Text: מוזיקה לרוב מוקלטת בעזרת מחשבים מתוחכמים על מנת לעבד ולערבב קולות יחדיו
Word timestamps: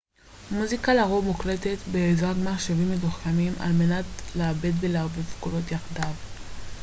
מוזיקה 0.51 0.93
לרוב 0.93 1.25
מוקלטת 1.25 1.77
בעזרת 1.91 2.35
מחשבים 2.45 2.91
מתוחכמים 2.91 3.53
על 3.59 3.71
מנת 3.71 4.05
לעבד 4.35 4.71
ולערבב 4.81 5.25
קולות 5.39 5.71
יחדיו 5.71 6.13